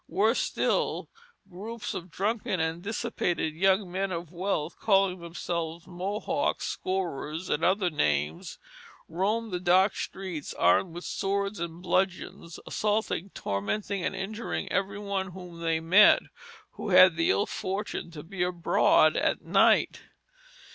[0.07, 1.11] Worse still,
[1.47, 7.91] groups of drunken and dissipated young men of wealth, calling themselves Mohocks, Scourers, and other
[7.91, 8.57] names,
[9.07, 15.33] roamed the dark streets armed with swords and bludgeons, assaulting, tormenting, and injuring every one
[15.33, 16.23] whom they met,
[16.71, 20.01] who had the ill fortune to be abroad at night.